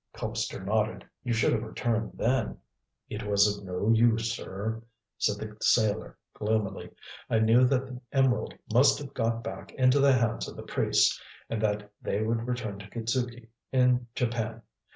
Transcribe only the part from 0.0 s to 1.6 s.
Colpster nodded. "You should